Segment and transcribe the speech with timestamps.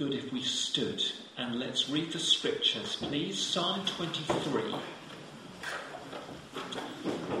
[0.00, 1.02] good if we stood
[1.36, 3.38] and let's read the scriptures, please.
[3.38, 4.74] Psalm 23.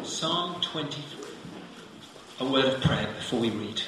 [0.02, 1.30] Psalm 23.
[2.40, 3.80] A word of prayer before we read.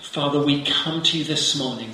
[0.00, 1.92] Father, we come to you this morning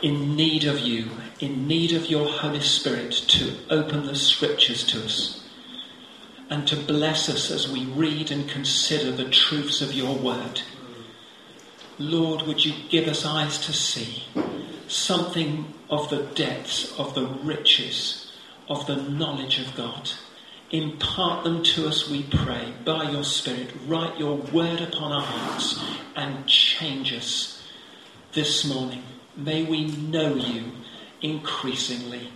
[0.00, 5.04] in need of you, in need of your Holy Spirit to open the scriptures to
[5.04, 5.44] us
[6.48, 10.62] and to bless us as we read and consider the truths of your word.
[11.98, 14.24] Lord, would you give us eyes to see
[14.86, 18.32] something of the depths, of the riches,
[18.68, 20.10] of the knowledge of God?
[20.70, 23.70] Impart them to us, we pray, by your Spirit.
[23.86, 25.82] Write your word upon our hearts
[26.16, 27.62] and change us
[28.32, 29.02] this morning.
[29.36, 30.72] May we know you
[31.22, 32.32] increasingly.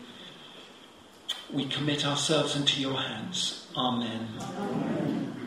[1.52, 3.67] We commit ourselves into your hands.
[3.77, 4.28] Amen.
[4.41, 5.39] Amen.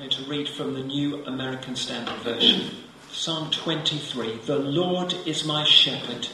[0.00, 2.70] Going to read from the New American Standard Version.
[3.12, 6.26] Psalm 23 The Lord is my shepherd,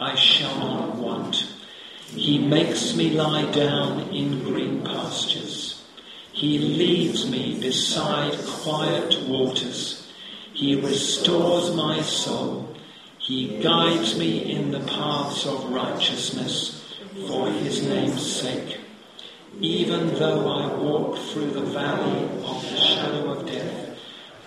[0.00, 1.46] I shall not want.
[2.06, 5.84] He makes me lie down in green pastures.
[6.32, 10.10] He leads me beside quiet waters.
[10.54, 12.74] He restores my soul.
[13.18, 16.90] He guides me in the paths of righteousness
[17.28, 18.79] for his name's sake.
[19.58, 23.98] Even though I walk through the valley of the shadow of death,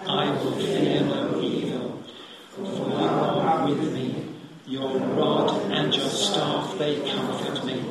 [0.08, 2.02] I will fear no evil,
[2.50, 4.26] for you are with me.
[4.66, 7.84] Your rod and your staff, they comfort me.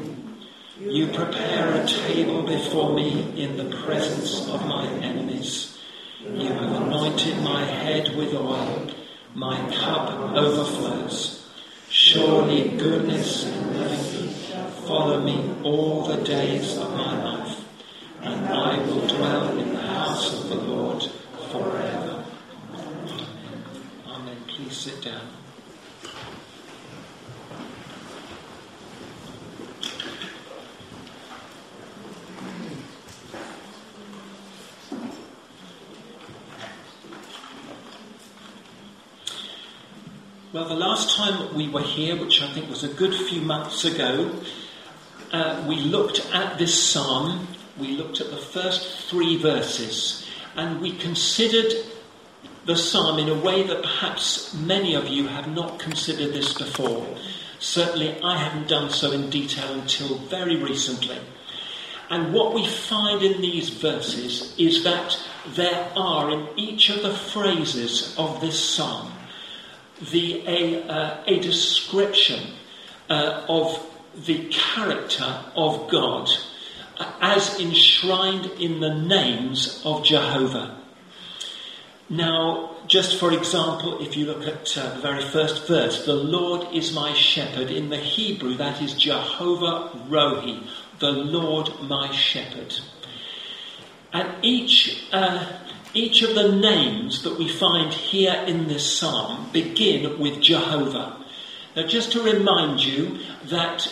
[0.80, 5.78] You prepare a table before me in the presence of my enemies.
[6.20, 8.90] You have anointed my head with oil.
[9.34, 11.46] My cup overflows.
[11.88, 14.41] Surely goodness and mercy
[14.92, 17.64] follow me all the days of my life,
[18.20, 21.02] and I will dwell in the house of the Lord
[21.50, 22.22] forever.
[24.06, 24.36] Amen.
[24.46, 25.28] Please sit down.
[40.52, 43.86] Well, the last time we were here, which I think was a good few months
[43.86, 44.30] ago,
[45.32, 47.46] uh, we looked at this psalm.
[47.78, 50.26] We looked at the first three verses,
[50.56, 51.72] and we considered
[52.64, 57.06] the psalm in a way that perhaps many of you have not considered this before.
[57.58, 61.18] Certainly, I haven't done so in detail until very recently.
[62.10, 65.18] And what we find in these verses is that
[65.54, 69.12] there are in each of the phrases of this psalm
[70.10, 72.54] the, a, uh, a description
[73.08, 76.28] uh, of the character of God
[77.20, 80.78] as enshrined in the names of Jehovah.
[82.08, 86.74] Now, just for example, if you look at uh, the very first verse, the Lord
[86.74, 87.70] is my shepherd.
[87.70, 90.66] In the Hebrew, that is Jehovah Rohi,
[90.98, 92.74] the Lord my shepherd.
[94.12, 95.58] And each uh,
[95.94, 101.24] each of the names that we find here in this psalm begin with Jehovah.
[101.76, 103.90] Now, just to remind you that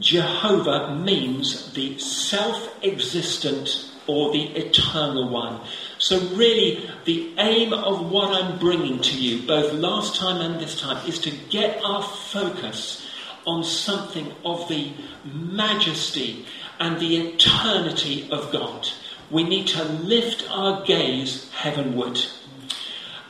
[0.00, 5.60] Jehovah means the self existent or the eternal one.
[5.98, 10.78] So, really, the aim of what I'm bringing to you, both last time and this
[10.78, 13.06] time, is to get our focus
[13.46, 14.92] on something of the
[15.24, 16.46] majesty
[16.78, 18.88] and the eternity of God
[19.30, 22.20] we need to lift our gaze heavenward.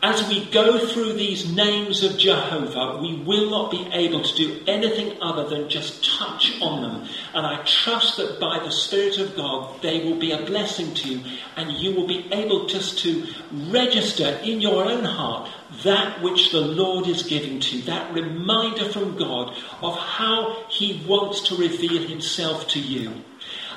[0.06, 4.62] As we go through these names of Jehovah, we will not be able to do
[4.66, 7.09] anything other than just touch on them.
[7.32, 11.09] And I trust that by the Spirit of God, they will be a blessing to
[11.09, 11.20] you,
[11.56, 13.26] and you will be able just to
[13.70, 15.50] register in your own heart
[15.84, 21.02] that which the Lord is giving to you, that reminder from God of how He
[21.06, 23.25] wants to reveal Himself to you.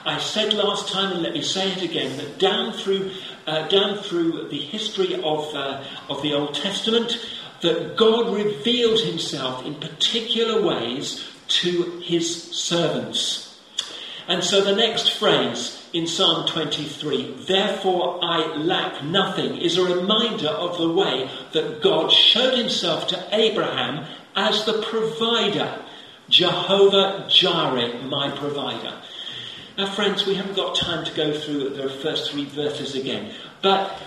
[0.06, 3.12] I said last time, and let me say it again, that down through,
[3.48, 7.26] uh, down through the history of, uh, of the Old Testament,
[7.62, 13.60] that God revealed himself in particular ways to his servants.
[14.28, 20.50] And so the next phrase in Psalm 23, therefore I lack nothing, is a reminder
[20.50, 24.06] of the way that God showed himself to Abraham
[24.36, 25.82] as the provider.
[26.30, 29.02] Jehovah Jireh, my provider.
[29.78, 33.32] Now, friends, we haven't got time to go through the first three verses again.
[33.62, 34.02] But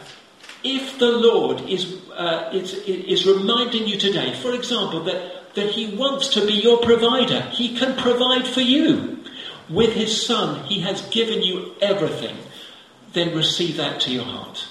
[0.65, 5.95] if the Lord is, uh, is, is reminding you today, for example, that, that He
[5.95, 9.23] wants to be your provider, He can provide for you.
[9.69, 12.37] With His Son, He has given you everything.
[13.13, 14.67] Then receive that to your heart.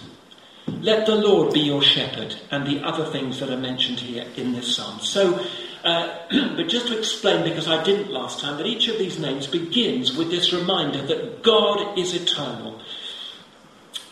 [0.67, 4.51] Let the Lord be your shepherd, and the other things that are mentioned here in
[4.51, 4.99] this psalm.
[4.99, 5.45] So,
[5.83, 6.19] uh,
[6.55, 10.15] but just to explain, because I didn't last time, that each of these names begins
[10.15, 12.81] with this reminder that God is eternal.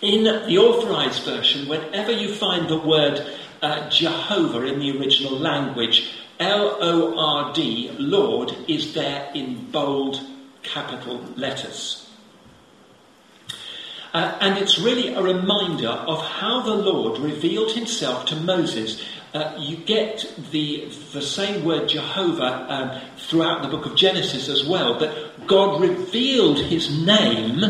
[0.02, 3.26] In the authorized version, whenever you find the word
[3.62, 10.22] uh, Jehovah in the original language, L O R D, Lord, is there in bold
[10.62, 12.08] capital letters.
[14.14, 19.04] Uh, and it's really a reminder of how the Lord revealed himself to Moses.
[19.34, 24.66] Uh, you get the, the same word Jehovah um, throughout the book of Genesis as
[24.66, 27.62] well, but God revealed his name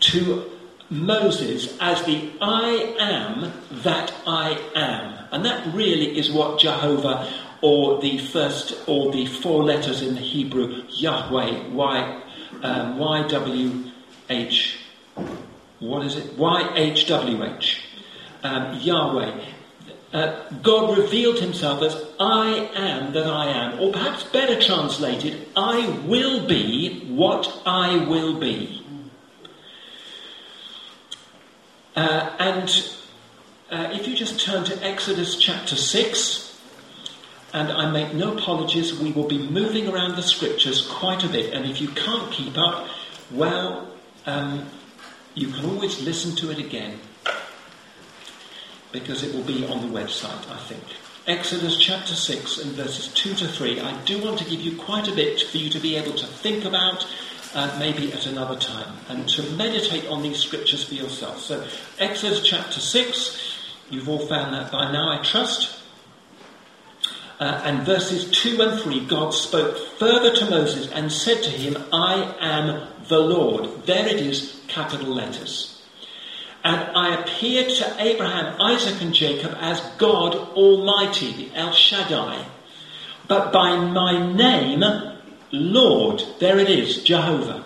[0.00, 0.50] to
[0.90, 3.52] Moses as the I am
[3.82, 5.28] that I am.
[5.30, 7.30] And that really is what Jehovah,
[7.60, 12.22] or the first, or the four letters in the Hebrew, Yahweh, Y,
[12.62, 14.76] um, YWH,
[15.80, 16.36] what is it?
[16.36, 17.78] YHWH,
[18.42, 19.44] um, Yahweh.
[20.12, 25.86] Uh, God revealed himself as I am that I am, or perhaps better translated, I
[26.06, 28.82] will be what I will be.
[31.94, 32.94] Uh, and
[33.70, 36.58] uh, if you just turn to Exodus chapter 6,
[37.52, 41.52] and I make no apologies, we will be moving around the scriptures quite a bit,
[41.52, 42.88] and if you can't keep up,
[43.30, 43.88] well,
[44.24, 44.66] um,
[45.34, 46.98] you can always listen to it again
[48.92, 50.82] because it will be on the website, I think.
[51.26, 53.80] Exodus chapter 6 and verses 2 to 3.
[53.80, 56.26] I do want to give you quite a bit for you to be able to
[56.26, 57.06] think about
[57.54, 61.40] uh, maybe at another time, and to meditate on these scriptures for yourself.
[61.40, 61.66] So,
[61.98, 63.58] Exodus chapter 6,
[63.90, 65.80] you've all found that by now, I trust.
[67.40, 71.82] Uh, and verses 2 and 3, God spoke further to Moses and said to him,
[71.92, 73.86] I am the Lord.
[73.86, 75.77] There it is, capital letters.
[76.68, 82.44] And I appeared to Abraham, Isaac, and Jacob as God Almighty, the El Shaddai.
[83.26, 84.84] But by my name,
[85.50, 87.64] Lord, there it is, Jehovah.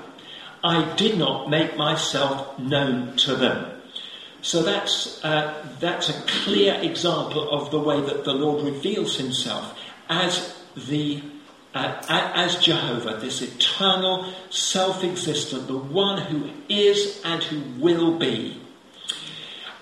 [0.63, 3.73] I did not make myself known to them.
[4.41, 9.77] So that's, uh, that's a clear example of the way that the Lord reveals himself
[10.09, 11.23] as the
[11.75, 18.63] uh, as Jehovah, this eternal, self-existent, the one who is and who will be.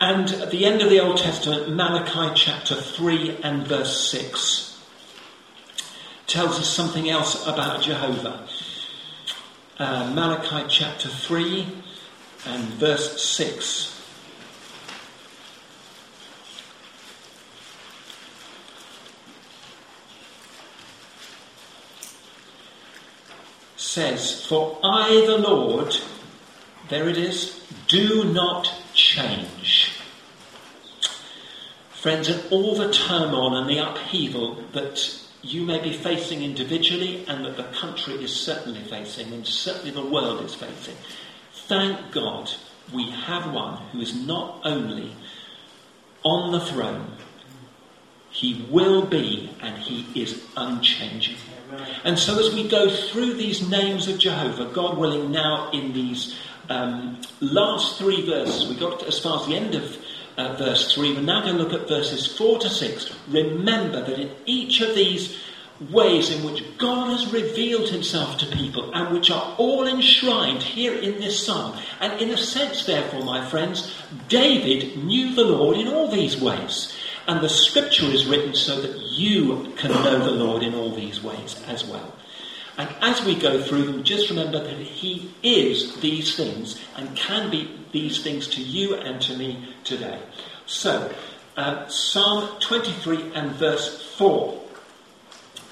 [0.00, 4.82] And at the end of the Old Testament, Malachi chapter 3 and verse 6
[6.26, 8.48] tells us something else about Jehovah.
[9.78, 11.66] Uh, Malachi chapter 3
[12.46, 13.98] and verse 6.
[23.76, 25.96] says, For I, the Lord,
[26.88, 29.89] there it is, do not change.
[32.00, 37.44] Friends, in all the turmoil and the upheaval that you may be facing individually and
[37.44, 40.96] that the country is certainly facing and certainly the world is facing.
[41.52, 42.50] Thank God
[42.90, 45.14] we have one who is not only
[46.22, 47.12] on the throne,
[48.30, 51.36] he will be and he is unchanging.
[52.02, 56.34] And so as we go through these names of Jehovah, God willing, now in these
[56.70, 59.99] um, last three verses, we got as far as the end of
[60.40, 61.14] uh, verse 3.
[61.14, 63.14] We're now going to look at verses 4 to 6.
[63.28, 65.38] Remember that in each of these
[65.90, 70.94] ways in which God has revealed himself to people and which are all enshrined here
[70.94, 71.78] in this psalm.
[72.00, 73.94] And in a sense, therefore, my friends,
[74.28, 76.94] David knew the Lord in all these ways.
[77.26, 81.22] And the scripture is written so that you can know the Lord in all these
[81.22, 82.14] ways as well.
[82.80, 87.50] And as we go through them, just remember that He is these things and can
[87.50, 90.18] be these things to you and to me today.
[90.64, 91.12] So,
[91.58, 94.58] uh, Psalm 23 and verse 4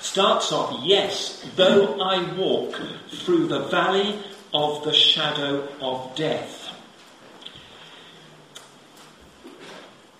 [0.01, 2.79] starts off Yes, though I walk
[3.11, 4.23] through the valley
[4.53, 6.69] of the shadow of death.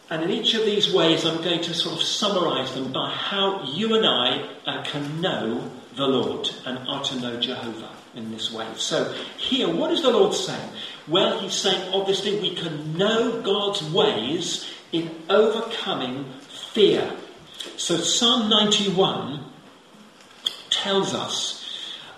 [0.09, 3.63] And in each of these ways, I'm going to sort of summarize them by how
[3.65, 8.51] you and I uh, can know the Lord and are to know Jehovah in this
[8.53, 8.67] way.
[8.77, 10.71] So, here, what is the Lord saying?
[11.07, 16.25] Well, He's saying obviously we can know God's ways in overcoming
[16.73, 17.13] fear.
[17.77, 19.45] So, Psalm 91
[20.71, 21.67] tells us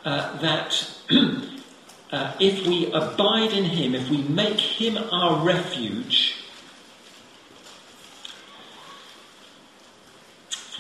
[0.05, 0.89] uh, that
[2.13, 6.37] uh, if we abide in Him, if we make Him our refuge,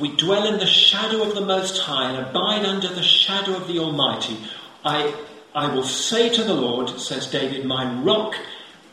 [0.00, 3.68] we dwell in the shadow of the Most High and abide under the shadow of
[3.68, 4.38] the Almighty,
[4.84, 5.14] I,
[5.54, 8.34] I will say to the Lord, says David, my rock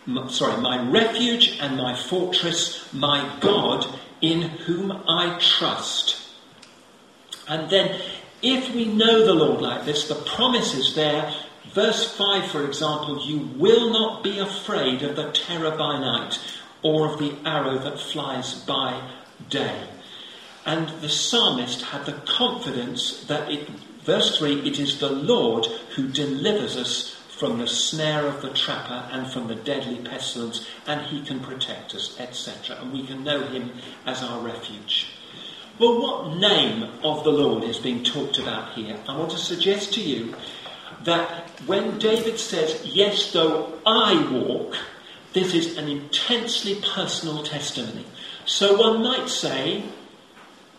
[0.08, 3.88] m- sorry, my refuge and my fortress, my God
[4.22, 6.18] in whom I trust.
[7.48, 8.02] And then,
[8.42, 11.34] if we know the Lord like this, the promise is there.
[11.74, 16.40] Verse 5, for example, you will not be afraid of the terror by night
[16.82, 19.12] or of the arrow that flies by
[19.50, 19.88] day.
[20.68, 23.70] And the psalmist had the confidence that it,
[24.04, 29.08] verse 3, it is the Lord who delivers us from the snare of the trapper
[29.12, 32.78] and from the deadly pestilence, and he can protect us, etc.
[32.82, 33.72] And we can know him
[34.06, 35.08] as our refuge.
[35.80, 39.00] Well, what name of the Lord is being talked about here?
[39.08, 40.36] I want to suggest to you
[41.06, 44.76] that when David says, Yes, though I walk,
[45.32, 48.06] this is an intensely personal testimony.
[48.46, 49.84] So one might say,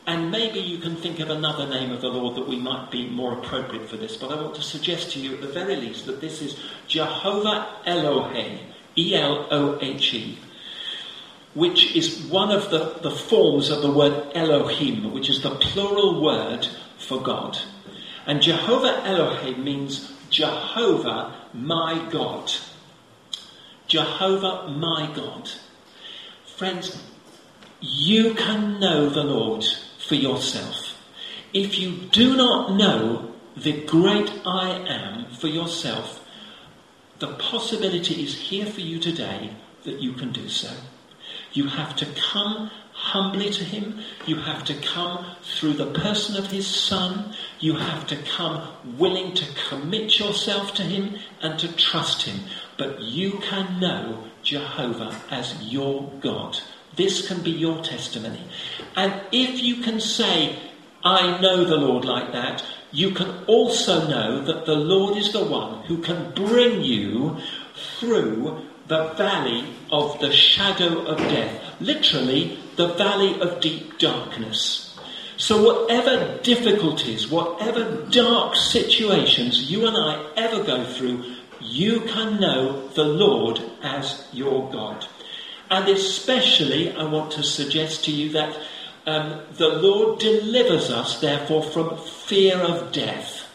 [0.09, 3.11] and maybe you can think of another name of the Lord that we might be
[3.11, 6.07] more appropriate for this, but I want to suggest to you at the very least
[6.07, 8.59] that this is Jehovah Elohe,
[8.97, 10.39] E L O H E,
[11.53, 16.23] which is one of the, the forms of the word Elohim, which is the plural
[16.23, 17.59] word for God.
[18.27, 22.51] And Jehovah Elohe means Jehovah my God.
[23.87, 25.51] Jehovah my God.
[26.57, 26.99] Friends,
[27.83, 29.67] you can know the Lord
[30.09, 30.97] for yourself.
[31.53, 36.25] If you do not know the great I am for yourself,
[37.19, 40.71] the possibility is here for you today that you can do so.
[41.53, 44.01] You have to come humbly to Him.
[44.27, 47.35] You have to come through the person of His Son.
[47.61, 52.49] You have to come willing to commit yourself to Him and to trust Him.
[52.79, 56.61] But you can know Jehovah as your God.
[56.99, 58.43] This can be your testimony.
[58.97, 60.59] And if you can say,
[61.05, 65.45] I know the Lord like that, you can also know that the Lord is the
[65.45, 67.37] one who can bring you
[68.01, 71.81] through the valley of the shadow of death.
[71.81, 74.99] Literally, the valley of deep darkness.
[75.37, 82.89] So, whatever difficulties, whatever dark situations you and I ever go through, you can know
[82.89, 85.07] the Lord as your God.
[85.71, 88.57] And especially, I want to suggest to you that
[89.07, 93.47] um, the Lord delivers us, therefore, from fear of death.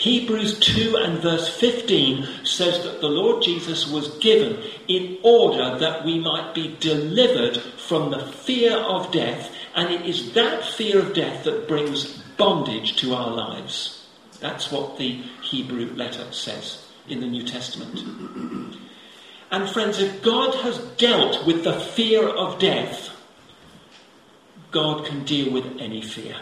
[0.00, 6.06] Hebrews 2 and verse 15 says that the Lord Jesus was given in order that
[6.06, 11.12] we might be delivered from the fear of death, and it is that fear of
[11.12, 12.06] death that brings
[12.38, 14.06] bondage to our lives.
[14.40, 18.78] That's what the Hebrew letter says in the New Testament.
[19.50, 23.10] And friends, if God has dealt with the fear of death,
[24.70, 26.36] God can deal with any fear.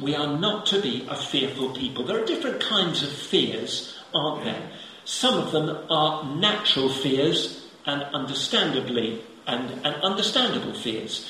[0.00, 2.04] We are not to be a fearful people.
[2.04, 4.70] There are different kinds of fears, aren't there?
[5.04, 11.28] Some of them are natural fears and understandably and, and understandable fears.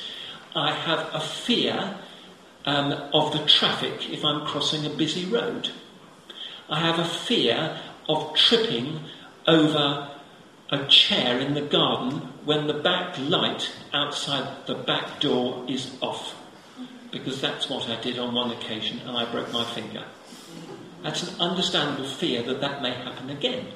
[0.54, 1.99] I have a fear
[2.64, 5.70] um, of the traffic if I'm crossing a busy road.
[6.68, 9.00] I have a fear of tripping
[9.46, 10.11] over
[10.70, 16.34] a chair in the garden when the back light outside the back door is off.
[17.11, 20.04] Because that's what I did on one occasion and I broke my finger.
[21.02, 23.66] That's an understandable fear that that may happen again.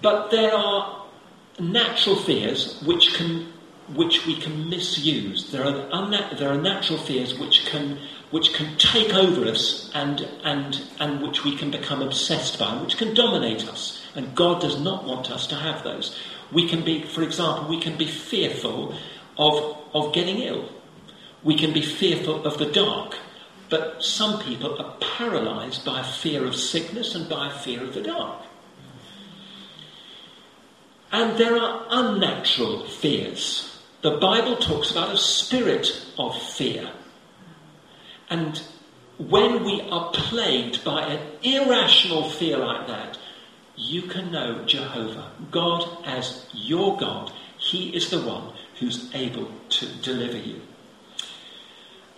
[0.00, 1.06] But there are
[1.60, 3.52] natural fears which can
[3.88, 5.50] which we can misuse.
[5.50, 7.98] There are, unna- there are natural fears which can,
[8.30, 12.96] which can take over us and, and, and which we can become obsessed by, which
[12.96, 14.02] can dominate us.
[14.14, 16.18] And God does not want us to have those.
[16.52, 18.94] We can be, for example, we can be fearful
[19.36, 20.68] of, of getting ill.
[21.42, 23.16] We can be fearful of the dark.
[23.68, 27.94] But some people are paralyzed by a fear of sickness and by a fear of
[27.94, 28.42] the dark.
[31.10, 33.71] And there are unnatural fears.
[34.02, 36.90] The Bible talks about a spirit of fear.
[38.28, 38.60] And
[39.16, 43.18] when we are plagued by an irrational fear like that,
[43.76, 47.32] you can know Jehovah, God as your God.
[47.56, 50.60] He is the one who's able to deliver you.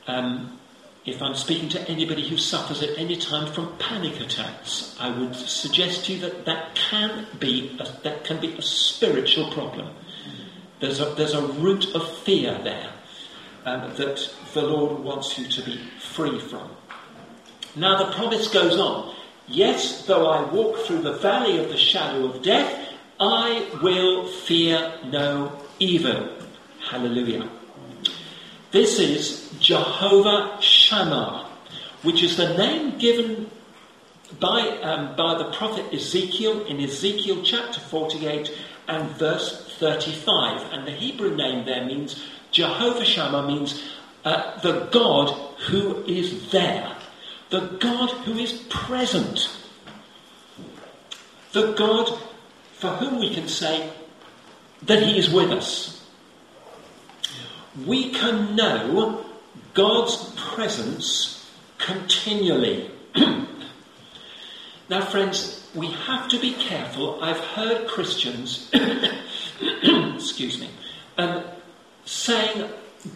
[0.06, 0.58] Um,
[1.04, 5.36] if I'm speaking to anybody who suffers at any time from panic attacks, I would
[5.36, 9.94] suggest to you that that can be a, that can be a spiritual problem.
[10.80, 12.90] There's a, there's a root of fear there
[13.64, 15.78] um, that the Lord wants you to be
[16.12, 16.70] free from.
[17.76, 19.14] Now the promise goes on.
[19.46, 24.94] Yes, though I walk through the valley of the shadow of death, I will fear
[25.06, 26.28] no evil.
[26.88, 27.48] Hallelujah.
[28.70, 31.48] This is Jehovah Shammah,
[32.02, 33.50] which is the name given
[34.40, 38.52] by, um, by the prophet Ezekiel in Ezekiel chapter 48
[38.88, 40.72] and verse 35.
[40.72, 43.82] And the Hebrew name there means Jehovah Shammah means
[44.24, 45.30] uh, the God
[45.68, 46.96] who is there,
[47.50, 49.50] the God who is present,
[51.52, 52.18] the God
[52.74, 53.90] for whom we can say
[54.82, 56.06] that He is with us.
[57.86, 59.24] We can know
[59.72, 62.90] God's presence continually.
[64.88, 67.22] now, friends, we have to be careful.
[67.22, 68.70] I've heard Christians,
[70.14, 70.71] excuse me,
[71.18, 71.44] um,
[72.04, 72.68] saying,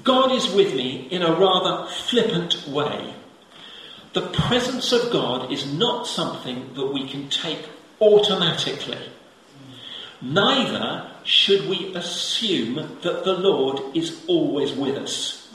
[0.05, 3.14] God is with me in a rather flippant way.
[4.12, 7.69] The presence of God is not something that we can take
[8.00, 8.99] automatically.
[10.21, 15.49] Neither should we assume that the Lord is always with us.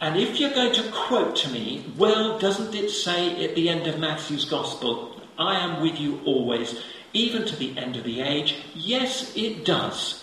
[0.00, 3.86] And if you're going to quote to me, well, doesn't it say at the end
[3.86, 6.80] of Matthew's Gospel, I am with you always,
[7.12, 8.56] even to the end of the age?
[8.74, 10.21] Yes, it does.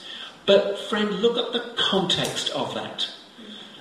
[0.50, 3.08] But, friend, look at the context of that.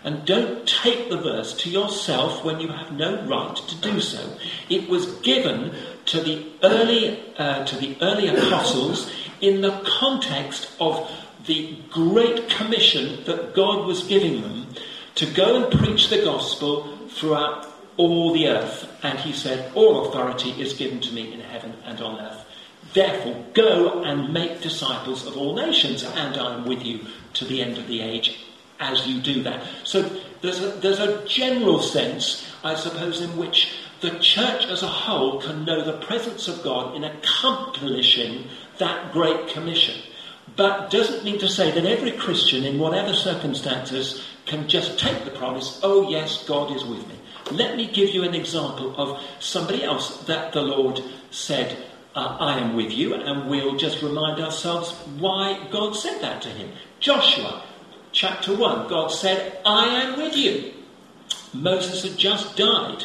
[0.04, 4.36] And don't take the verse to yourself when you have no right to do so.
[4.68, 9.10] It was given to the early, uh, to the early apostles
[9.40, 11.10] in the context of
[11.46, 14.66] the great commission that God was giving them
[15.14, 18.86] to go and preach the gospel throughout all the earth.
[19.02, 22.37] And he said, All authority is given to me in heaven and on earth.
[22.94, 27.60] Therefore, go and make disciples of all nations, and I am with you to the
[27.62, 28.38] end of the age
[28.80, 29.64] as you do that.
[29.84, 30.08] So
[30.40, 35.40] there's a, there's a general sense, I suppose, in which the church as a whole
[35.40, 38.46] can know the presence of God in accomplishing
[38.78, 40.00] that great commission.
[40.56, 45.30] But doesn't mean to say that every Christian, in whatever circumstances, can just take the
[45.30, 47.14] promise, oh yes, God is with me.
[47.50, 51.76] Let me give you an example of somebody else that the Lord said,
[52.14, 56.48] uh, I am with you, and we'll just remind ourselves why God said that to
[56.48, 56.70] him.
[57.00, 57.62] Joshua,
[58.12, 60.74] chapter 1, God said, I am with you.
[61.52, 63.04] Moses had just died.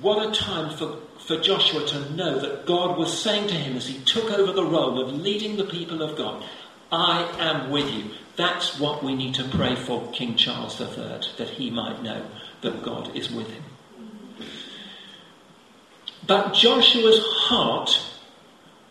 [0.00, 3.86] What a time for, for Joshua to know that God was saying to him as
[3.86, 6.44] he took over the role of leading the people of God,
[6.90, 8.10] I am with you.
[8.36, 12.26] That's what we need to pray for King Charles III, that he might know
[12.62, 13.62] that God is with him.
[16.26, 18.00] But Joshua's heart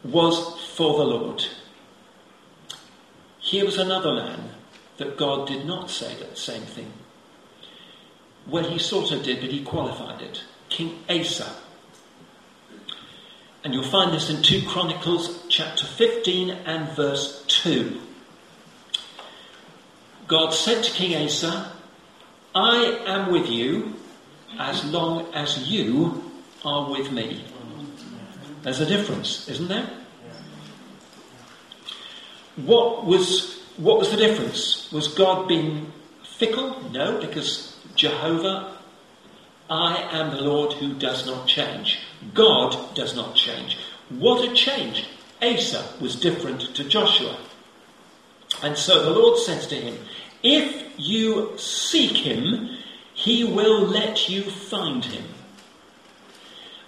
[0.04, 1.46] was for the Lord.
[3.40, 4.50] Here was another man
[4.98, 6.92] that God did not say that same thing.
[8.48, 10.44] Well, he sort of did, but he qualified it.
[10.70, 11.56] King Asa.
[13.64, 18.02] And you'll find this in 2 Chronicles chapter 15 and verse 2.
[20.28, 21.72] God said to King Asa,
[22.56, 23.96] I am with you
[24.58, 26.31] as long as you
[26.64, 27.44] are with me.
[28.64, 29.90] There's a difference, isn't there?
[32.58, 34.92] What was, what was the difference?
[34.92, 35.92] Was God being
[36.24, 36.82] fickle?
[36.92, 38.78] No, because Jehovah,
[39.70, 42.00] I am the Lord who does not change.
[42.34, 43.78] God does not change.
[44.10, 45.08] What had changed?
[45.42, 47.38] Asa was different to Joshua.
[48.62, 49.98] And so the Lord says to him,
[50.44, 52.78] If you seek him,
[53.14, 55.24] he will let you find him.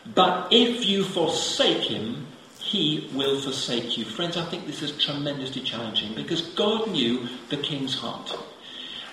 [0.05, 2.27] But if you forsake him,
[2.59, 4.05] he will forsake you.
[4.05, 8.35] Friends, I think this is tremendously challenging because God knew the king's heart.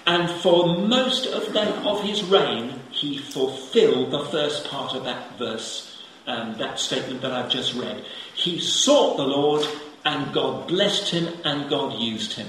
[0.06, 5.38] And for most of, the, of his reign, he fulfilled the first part of that
[5.38, 8.04] verse, um, that statement that I've just read.
[8.34, 9.66] He sought the Lord,
[10.04, 12.48] and God blessed him, and God used him.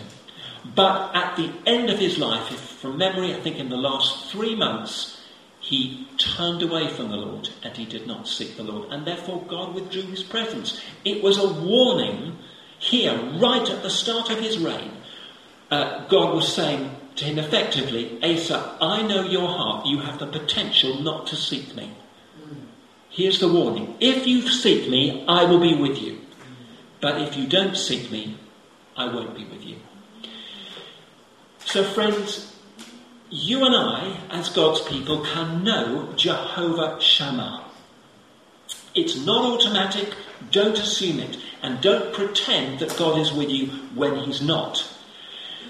[0.73, 4.31] But at the end of his life, if from memory, I think in the last
[4.31, 5.20] three months,
[5.61, 9.45] he turned away from the Lord and he did not seek the Lord, and therefore
[9.47, 10.81] God withdrew his presence.
[11.05, 12.37] It was a warning
[12.79, 14.91] here, right at the start of his reign.
[15.69, 19.85] Uh, God was saying to him effectively, Asa, I know your heart.
[19.85, 21.91] You have the potential not to seek me.
[23.09, 26.21] Here's the warning if you seek me, I will be with you.
[27.01, 28.37] But if you don't seek me,
[28.97, 29.77] I won't be with you.
[31.65, 32.50] So, friends,
[33.31, 37.65] you and I, as God's people, can know Jehovah Shammah.
[38.93, 40.13] It's not automatic,
[40.51, 44.85] don't assume it, and don't pretend that God is with you when He's not.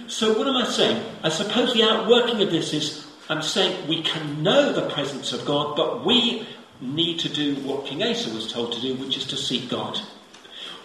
[0.08, 1.06] So, what am I saying?
[1.24, 5.46] I suppose the outworking of this is I'm saying we can know the presence of
[5.46, 6.48] God, but we
[6.82, 10.00] need to do what King Asa was told to do, which is to seek God.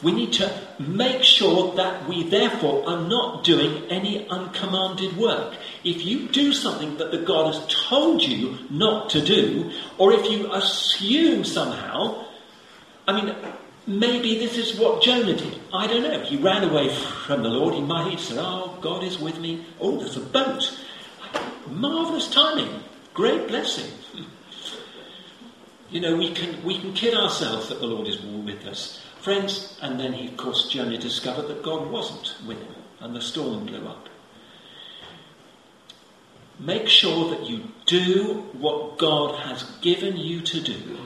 [0.02, 5.56] We need to make sure that we therefore are not doing any uncommanded work.
[5.86, 10.28] If you do something that the God has told you not to do, or if
[10.28, 12.24] you assume somehow,
[13.06, 13.32] I mean,
[13.86, 15.60] maybe this is what Jonah did.
[15.72, 16.24] I don't know.
[16.24, 17.74] He ran away from the Lord.
[17.74, 19.64] He might have said, Oh, God is with me.
[19.78, 20.76] Oh, there's a boat.
[21.70, 22.82] Marvellous timing.
[23.14, 23.88] Great blessing.
[25.90, 29.00] You know, we can, we can kid ourselves that the Lord is with us.
[29.20, 33.20] Friends, and then he, of course, Jonah discovered that God wasn't with him, and the
[33.20, 34.08] storm blew up.
[36.58, 40.98] Make sure that you do what God has given you to do,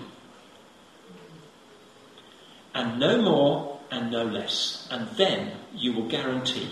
[2.75, 4.89] and no more and no less.
[4.91, 6.71] And then you will guarantee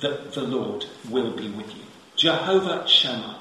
[0.00, 1.82] that the Lord will be with you.
[2.16, 3.38] Jehovah Shammah.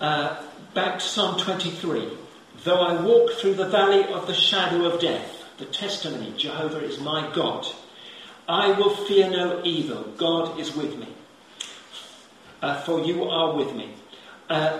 [0.00, 2.08] Uh, back to Psalm 23.
[2.64, 7.00] Though I walk through the valley of the shadow of death, the testimony, Jehovah is
[7.00, 7.66] my God.
[8.48, 10.04] I will fear no evil.
[10.16, 11.08] God is with me.
[12.62, 13.94] Uh, for you are with me.
[14.48, 14.78] Uh,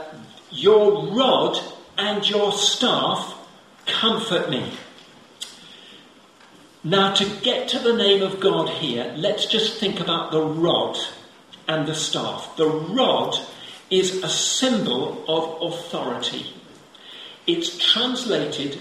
[0.51, 1.59] your rod
[1.97, 3.35] and your staff
[3.87, 4.73] comfort me.
[6.83, 10.97] Now, to get to the name of God here, let's just think about the rod
[11.69, 12.57] and the staff.
[12.57, 13.39] The rod
[13.91, 16.55] is a symbol of authority.
[17.47, 18.79] It's translated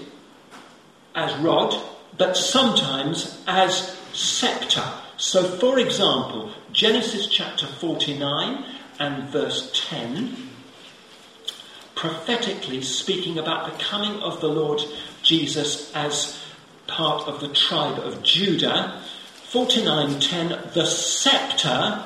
[1.14, 1.74] as rod,
[2.16, 4.84] but sometimes as scepter.
[5.16, 8.64] So, for example, Genesis chapter 49
[9.00, 10.36] and verse 10,
[11.96, 14.80] prophetically speaking about the coming of the Lord
[15.22, 16.38] Jesus as
[16.86, 19.02] part of the tribe of Judah,
[19.50, 22.04] 49:10, the scepter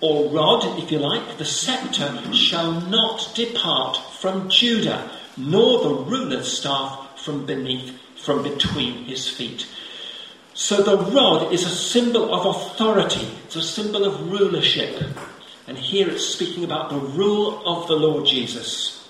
[0.00, 6.58] or rod, if you like, the scepter shall not depart from Judah, nor the ruler's
[6.58, 9.66] staff from beneath, from between his feet.
[10.54, 15.02] So the rod is a symbol of authority, it's a symbol of rulership.
[15.66, 19.08] And here it's speaking about the rule of the Lord Jesus.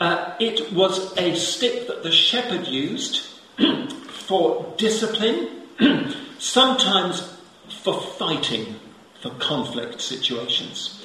[0.00, 3.18] Uh, it was a stick that the shepherd used
[4.08, 5.62] for discipline,
[6.38, 7.36] sometimes
[7.82, 8.76] for fighting
[9.20, 11.04] for conflict situations.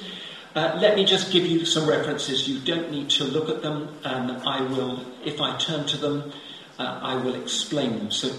[0.54, 2.48] Uh, let me just give you some references.
[2.48, 6.32] You don't need to look at them, and I will, if I turn to them,
[6.78, 8.10] uh, I will explain them.
[8.10, 8.30] So,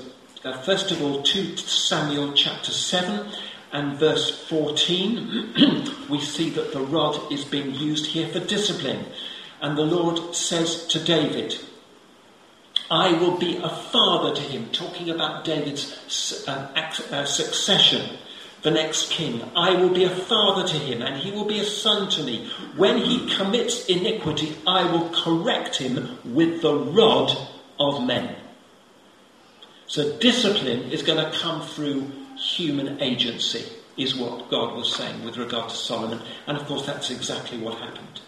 [0.44, 3.32] uh, first of all, 2 Samuel chapter 7
[3.72, 5.54] and verse 14,
[6.10, 9.06] we see that the rod is being used here for discipline.
[9.62, 11.58] And the Lord says to David,
[12.90, 16.72] I will be a father to him, talking about David's uh,
[17.12, 18.18] uh, succession
[18.62, 19.42] the next king.
[19.56, 22.50] I will be a father to him, and he will be a son to me.
[22.76, 27.38] When he commits iniquity, I will correct him with the rod
[27.80, 28.36] of men.
[29.88, 33.66] So discipline is going to come through human agency,
[33.98, 36.22] is what God was saying with regard to Solomon.
[36.48, 38.22] And of course, that's exactly what happened.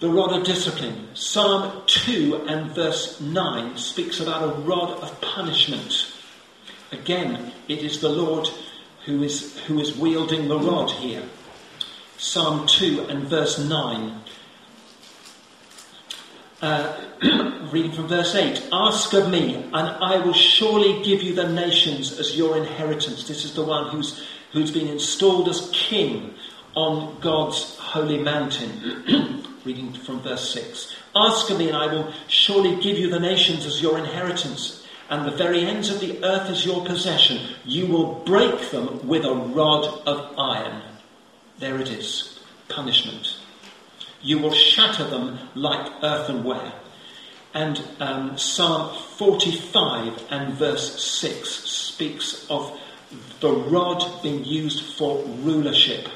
[0.00, 1.08] The rod of discipline.
[1.14, 6.12] Psalm 2 and verse 9 speaks about a rod of punishment.
[6.92, 8.48] Again, it is the Lord
[9.06, 11.22] who is, who is wielding the rod here.
[12.18, 14.20] Psalm 2 and verse 9.
[16.62, 16.96] Uh,
[17.72, 22.18] reading from verse 8 Ask of me, and I will surely give you the nations
[22.18, 23.28] as your inheritance.
[23.28, 26.34] This is the one who's, who's been installed as king
[26.74, 29.42] on God's holy mountain.
[29.64, 33.66] reading from verse 6 Ask of me, and I will surely give you the nations
[33.66, 37.38] as your inheritance and the very ends of the earth is your possession.
[37.64, 40.82] You will break them with a rod of iron.
[41.58, 43.38] There it is punishment.
[44.26, 46.72] You will shatter them like earthenware.
[47.54, 52.76] And um, Psalm 45 and verse 6 speaks of
[53.38, 56.08] the rod being used for rulership,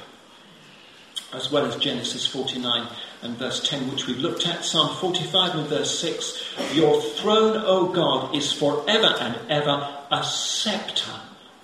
[1.33, 2.89] as well as Genesis 49
[3.23, 7.93] and verse 10, which we've looked at, Psalm 45 and verse 6 Your throne, O
[7.93, 11.13] God, is forever and ever a scepter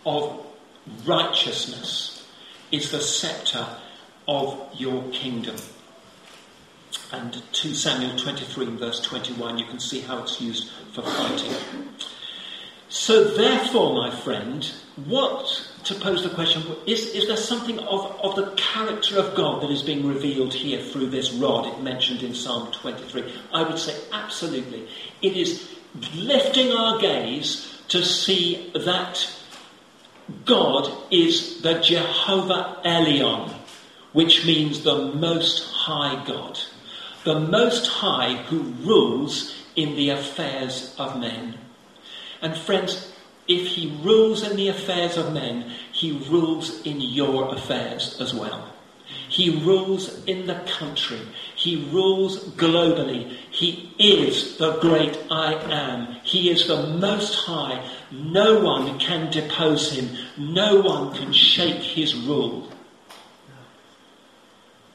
[0.06, 0.46] of
[1.04, 2.24] righteousness,
[2.70, 3.66] is the scepter
[4.28, 5.56] of your kingdom.
[7.12, 11.52] And 2 Samuel 23 and verse 21, you can see how it's used for fighting.
[12.88, 14.64] So, therefore, my friend,
[15.06, 19.62] what to pose the question is, is there something of, of the character of God
[19.62, 23.32] that is being revealed here through this rod mentioned in Psalm 23?
[23.52, 24.88] I would say absolutely.
[25.20, 25.68] It is
[26.14, 29.28] lifting our gaze to see that
[30.44, 33.52] God is the Jehovah Elyon,
[34.12, 36.58] which means the Most High God.
[37.26, 41.58] The Most High who rules in the affairs of men.
[42.40, 43.12] And friends,
[43.48, 48.72] if he rules in the affairs of men, he rules in your affairs as well.
[49.28, 51.18] He rules in the country.
[51.56, 53.36] He rules globally.
[53.50, 56.20] He is the great I am.
[56.22, 57.84] He is the most high.
[58.12, 60.16] No one can depose him.
[60.38, 62.70] No one can shake his rule.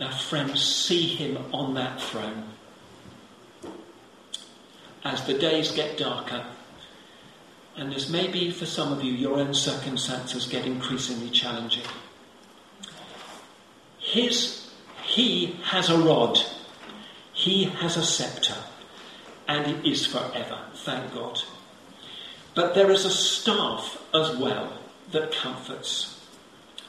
[0.02, 2.46] Now, friends, see him on that throne.
[5.04, 6.44] As the days get darker,
[7.78, 11.86] and as maybe for some of you, your own circumstances get increasingly challenging.
[14.00, 14.72] His,
[15.04, 16.40] he has a rod,
[17.32, 18.58] he has a scepter,
[19.48, 21.40] and it is forever, thank God.
[22.56, 24.80] But there is a staff as well
[25.12, 26.20] that comforts.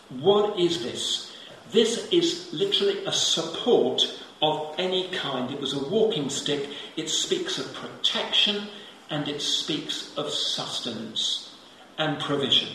[0.09, 1.32] What is this?
[1.73, 4.03] This is literally a support
[4.43, 5.51] of any kind.
[5.51, 6.69] It was a walking stick.
[6.97, 8.69] It speaks of protection
[9.09, 11.55] and it speaks of sustenance
[11.99, 12.69] and provision.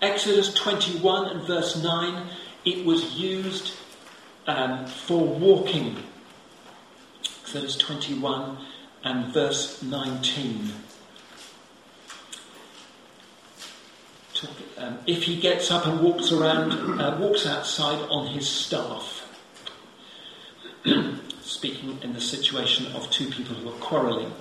[0.00, 2.28] Exodus 21 and verse 9,
[2.64, 3.72] it was used
[4.46, 5.96] um, for walking.
[7.42, 8.58] Exodus 21
[9.04, 10.72] and verse 19.
[14.78, 19.28] Um, if he gets up and walks around, uh, walks outside on his staff,
[21.42, 24.32] speaking in the situation of two people who are quarrelling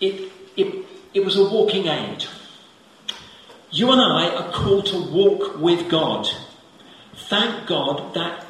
[0.00, 2.24] it, it, it was a walking aid.
[3.70, 6.28] You and I are called to walk with God.
[7.14, 8.46] Thank God that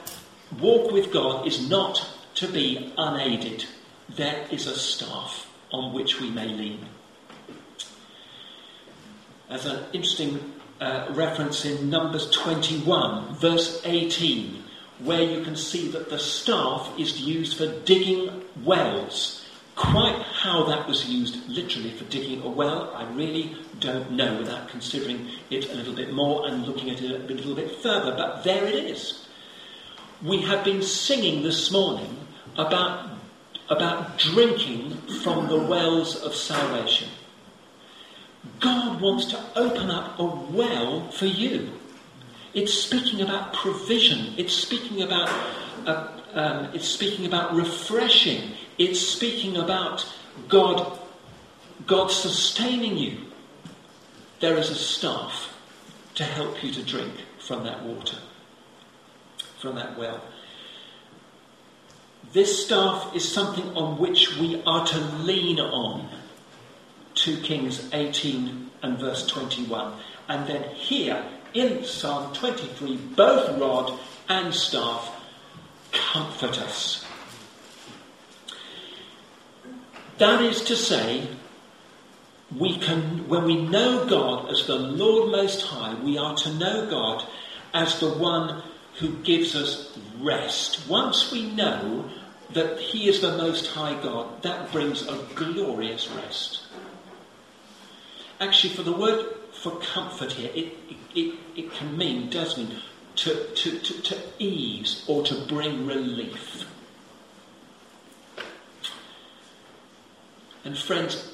[0.61, 3.65] walk with God is not to be unaided.
[4.09, 6.87] There is a staff on which we may lean.
[9.49, 14.63] As an interesting uh, reference in Numbers 21, verse 18,
[15.01, 20.89] where you can see that the staff is used for digging wells Quite how that
[20.89, 25.75] was used literally for digging a well, I really don't know without considering it a
[25.75, 29.29] little bit more and looking at it a little bit further, but there it is.
[30.25, 32.17] We have been singing this morning
[32.57, 33.19] about,
[33.69, 37.11] about drinking from the wells of salvation.
[38.61, 41.73] God wants to open up a well for you.
[42.55, 44.35] It's speaking about provision.
[44.37, 45.29] It's speaking about
[45.87, 48.53] uh, um, it's speaking about refreshing.
[48.79, 50.07] It's speaking about
[50.49, 50.99] God,
[51.87, 53.19] God sustaining you.
[54.41, 55.55] There is a staff
[56.17, 58.19] to help you to drink from that water,
[59.61, 60.23] from that well.
[62.33, 66.09] This staff is something on which we are to lean on.
[67.27, 69.95] 2 Kings 18 and verse 21.
[70.29, 75.13] And then here in Psalm 23, both rod and staff
[75.91, 77.05] comfort us.
[80.19, 81.29] That is to say,
[82.57, 86.89] we can, when we know God as the Lord Most High, we are to know
[86.89, 87.27] God
[87.75, 88.63] as the one
[89.01, 90.89] who gives us rest.
[90.89, 92.09] Once we know
[92.53, 96.61] that He is the Most High God, that brings a glorious rest.
[98.41, 100.73] Actually, for the word for comfort here, it,
[101.15, 102.77] it, it, can mean, does mean,
[103.17, 106.67] to, to, to, to ease or to bring relief.
[110.65, 111.33] And friends,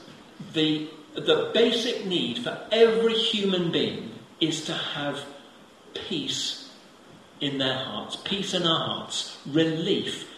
[0.53, 5.25] the, the basic need for every human being is to have
[5.95, 6.71] peace
[7.41, 10.29] in their hearts, peace in our hearts, relief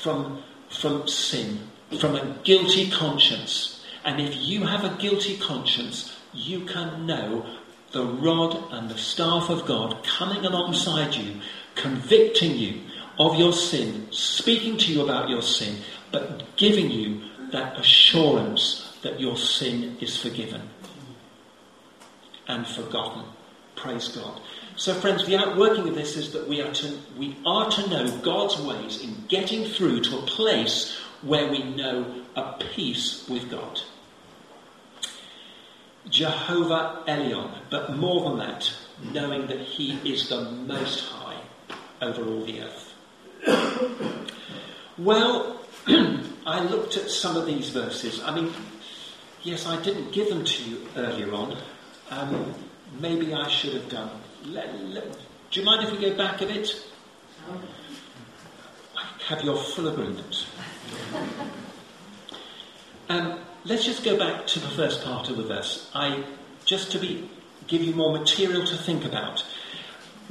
[0.00, 1.68] from, from sin,
[2.00, 3.84] from a guilty conscience.
[4.04, 7.46] And if you have a guilty conscience, you can know
[7.92, 11.40] the rod and the staff of God coming alongside you,
[11.76, 12.80] convicting you
[13.18, 15.76] of your sin, speaking to you about your sin,
[16.10, 20.62] but giving you that assurance that your sin is forgiven
[22.48, 23.22] and forgotten.
[23.76, 24.40] Praise God.
[24.76, 28.18] So, friends, the outworking of this is that we are to, we are to know
[28.18, 33.80] God's ways in getting through to a place where we know a peace with God.
[36.08, 38.72] Jehovah Elyon, but more than that,
[39.12, 41.40] knowing that He is the Most High
[42.02, 42.94] over all the earth.
[44.98, 45.60] well,
[46.46, 48.22] I looked at some of these verses.
[48.22, 48.52] I mean,
[49.42, 51.56] yes, I didn't give them to you earlier on.
[52.10, 52.54] Um,
[53.00, 54.10] maybe I should have done.
[54.44, 55.12] Let, let,
[55.50, 56.84] do you mind if we go back a bit?
[58.96, 60.46] I have your full agreement.
[63.06, 65.90] Um, let's just go back to the first part of the verse.
[65.94, 66.24] I
[66.64, 67.28] just to be
[67.66, 69.44] give you more material to think about.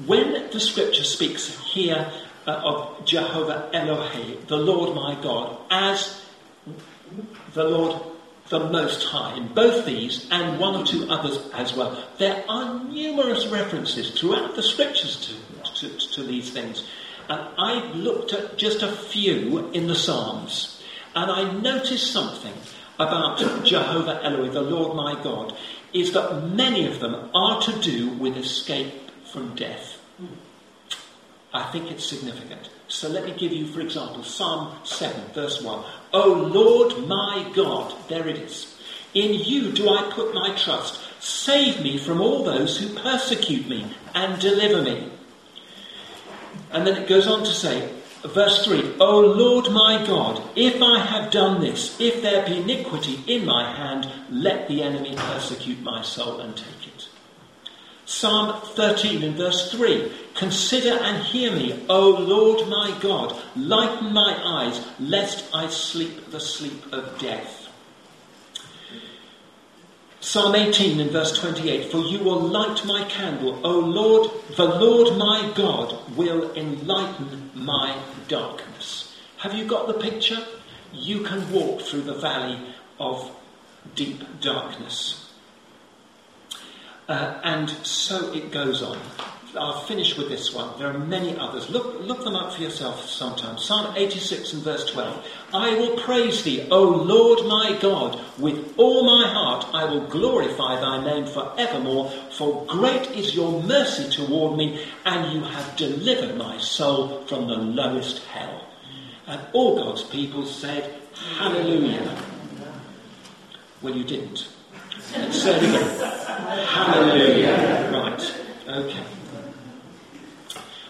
[0.06, 2.12] When the scripture speaks here
[2.46, 6.22] uh, of Jehovah Elohe, the Lord my God, as
[7.54, 8.02] the Lord
[8.50, 9.36] the Most High.
[9.38, 14.56] In both these and one or two others as well, there are numerous references throughout
[14.56, 16.86] the scriptures to, to, to these things.
[17.30, 20.84] And I've looked at just a few in the Psalms,
[21.15, 22.54] and I noticed something
[22.99, 25.56] about Jehovah Eloi, the Lord my God,
[25.93, 29.99] is that many of them are to do with escape from death.
[31.53, 32.69] I think it's significant.
[32.88, 35.86] So let me give you, for example, Psalm 7, verse 1.
[36.13, 38.75] O Lord my God, there it is.
[39.13, 40.99] In you do I put my trust.
[41.19, 45.10] Save me from all those who persecute me and deliver me.
[46.71, 47.91] And then it goes on to say,
[48.25, 53.23] verse 3 O Lord my God, if I have done this, if there be iniquity
[53.27, 57.07] in my hand, let the enemy persecute my soul and take it.
[58.05, 64.39] Psalm 13 and verse 3 Consider and hear me, O Lord my God, lighten my
[64.43, 67.62] eyes, lest I sleep the sleep of death.
[70.23, 75.17] Psalm 18 and verse 28 For you will light my candle, O Lord, the Lord
[75.17, 77.97] my God will enlighten my
[78.29, 79.13] darkness.
[79.39, 80.41] Have you got the picture?
[80.93, 82.57] You can walk through the valley
[83.01, 83.29] of
[83.95, 85.29] deep darkness.
[87.09, 88.97] Uh, and so it goes on.
[89.55, 90.77] I'll finish with this one.
[90.79, 91.69] There are many others.
[91.69, 93.57] Look, look them up for yourself sometime.
[93.57, 95.27] Psalm 86 and verse 12.
[95.53, 99.67] I will praise thee, O Lord my God, with all my heart.
[99.73, 105.33] I will glorify thy name for evermore, for great is your mercy toward me, and
[105.33, 108.67] you have delivered my soul from the lowest hell.
[109.27, 110.99] And all God's people said,
[111.37, 112.17] Hallelujah.
[113.81, 114.47] Well, you didn't.
[115.15, 116.65] Let's say it again.
[116.65, 117.91] Hallelujah.
[117.91, 118.35] Right.
[118.67, 119.03] Okay.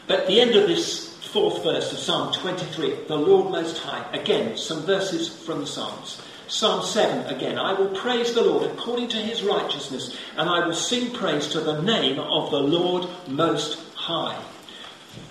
[0.08, 4.58] But the end of this fourth verse of Psalm 23, the Lord Most High, again,
[4.58, 6.22] some verses from the Psalms.
[6.48, 10.76] Psalm 7 again, I will praise the Lord according to his righteousness, and I will
[10.76, 14.40] sing praise to the name of the Lord Most High.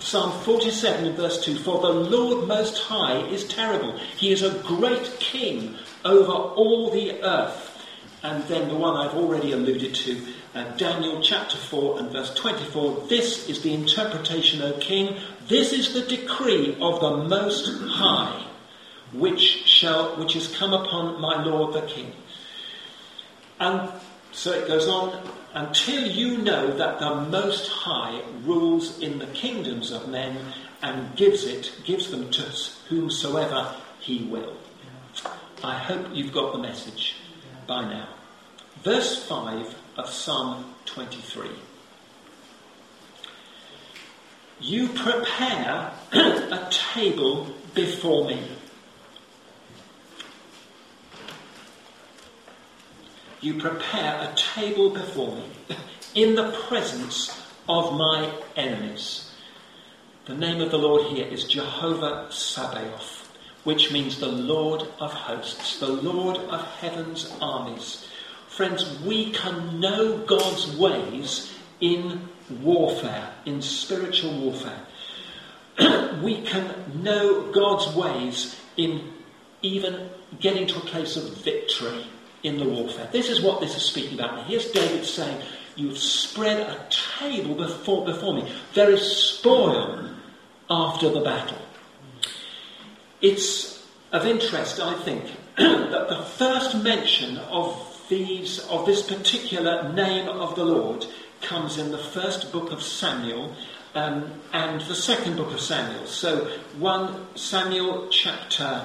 [0.00, 3.96] Psalm 47 and verse 2 For the Lord Most High is terrible.
[4.16, 7.71] He is a great king over all the earth.
[8.22, 10.20] And then the one I've already alluded to,
[10.54, 13.06] uh, Daniel chapter 4 and verse 24.
[13.08, 15.16] This is the interpretation, O king.
[15.48, 18.46] This is the decree of the Most High,
[19.12, 22.12] which shall, which has come upon my Lord the king.
[23.58, 23.90] And
[24.30, 29.90] so it goes on, until you know that the Most High rules in the kingdoms
[29.90, 30.38] of men
[30.80, 32.42] and gives it, gives them to
[32.88, 34.56] whomsoever he will.
[35.64, 37.16] I hope you've got the message
[37.66, 38.08] by now.
[38.82, 41.48] Verse 5 of Psalm 23.
[44.60, 48.40] You prepare a table before me.
[53.40, 55.44] You prepare a table before me
[56.14, 59.32] in the presence of my enemies.
[60.26, 63.21] The name of the Lord here is Jehovah Sabaoth,
[63.64, 68.06] which means the Lord of hosts, the Lord of heaven's armies.
[68.48, 72.28] Friends, we can know God's ways in
[72.60, 74.80] warfare, in spiritual warfare.
[76.22, 79.12] we can know God's ways in
[79.62, 82.06] even getting to a place of victory
[82.42, 83.08] in the warfare.
[83.12, 84.46] This is what this is speaking about.
[84.46, 85.40] Here's David saying,
[85.74, 86.86] You've spread a
[87.18, 88.52] table before, before me.
[88.74, 90.10] There is spoil
[90.68, 91.61] after the battle.
[93.22, 95.24] It's of interest, I think,
[95.56, 101.06] that the first mention of these, of this particular name of the Lord
[101.40, 103.54] comes in the first book of Samuel
[103.94, 106.06] um, and the second book of Samuel.
[106.06, 108.84] So 1 Samuel chapter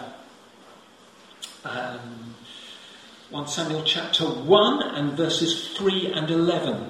[1.66, 2.36] um,
[3.30, 6.90] 1 Samuel chapter 1 and verses 3 and 11.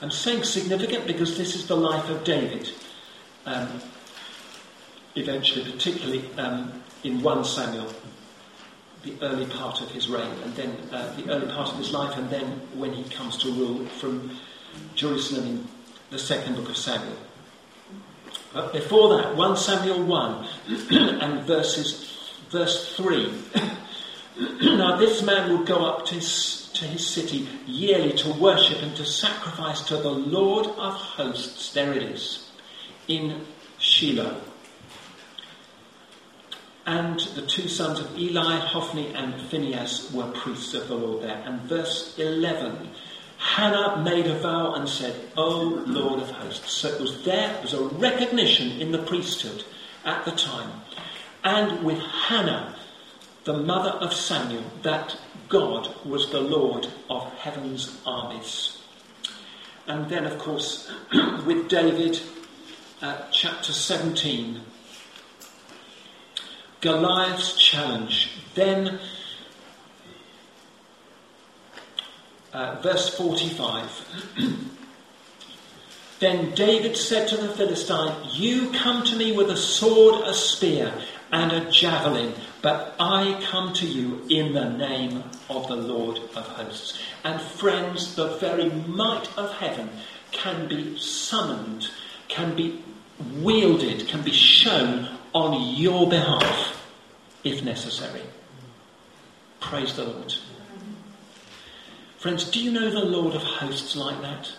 [0.00, 2.70] I'm saying significant because this is the life of David.
[3.44, 3.80] Um,
[5.16, 7.92] eventually, particularly um, in 1 Samuel
[9.04, 12.16] the early part of his reign, and then uh, the early part of his life,
[12.16, 14.30] and then when he comes to rule from
[14.94, 15.68] Jerusalem in
[16.10, 17.16] the second book of Samuel.
[18.52, 20.48] But before that, 1 Samuel 1
[21.20, 22.18] and verses,
[22.48, 23.30] verse 3.
[24.62, 28.96] now, this man would go up to his, to his city yearly to worship and
[28.96, 31.72] to sacrifice to the Lord of hosts.
[31.74, 32.48] There it is,
[33.06, 33.42] in
[33.78, 34.40] Shiloh
[36.86, 41.42] and the two sons of Eli, Hophni, and Phinehas were priests of the Lord there.
[41.46, 42.90] And verse 11
[43.38, 46.72] Hannah made a vow and said, O Lord of hosts.
[46.72, 49.64] So it was there, it was a recognition in the priesthood
[50.04, 50.70] at the time.
[51.42, 52.74] And with Hannah,
[53.44, 55.18] the mother of Samuel, that
[55.48, 58.78] God was the Lord of heaven's armies.
[59.86, 60.90] And then, of course,
[61.46, 62.20] with David,
[63.02, 64.62] uh, chapter 17,
[66.84, 68.30] Goliath's challenge.
[68.54, 69.00] Then,
[72.52, 74.36] uh, verse 45.
[76.20, 80.92] then David said to the Philistine, You come to me with a sword, a spear,
[81.32, 86.46] and a javelin, but I come to you in the name of the Lord of
[86.48, 86.98] hosts.
[87.24, 89.88] And friends, the very might of heaven
[90.32, 91.88] can be summoned,
[92.28, 92.84] can be
[93.40, 96.80] wielded, can be shown on your behalf
[97.42, 98.22] if necessary.
[99.60, 100.32] Praise the Lord.
[102.18, 104.50] Friends, do you know the Lord of hosts like that?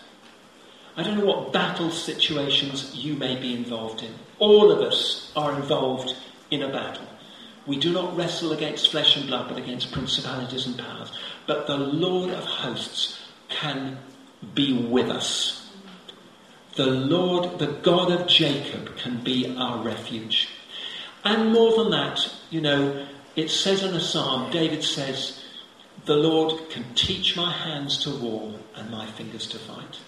[0.97, 4.13] I don't know what battle situations you may be involved in.
[4.37, 6.15] All of us are involved
[6.51, 7.07] in a battle.
[7.65, 11.11] We do not wrestle against flesh and blood, but against principalities and powers.
[11.47, 13.19] But the Lord of hosts
[13.49, 13.97] can
[14.53, 15.71] be with us.
[16.75, 20.49] The Lord, the God of Jacob, can be our refuge.
[21.25, 25.43] And more than that, you know, it says in a psalm, David says,
[26.05, 29.99] The Lord can teach my hands to war and my fingers to fight.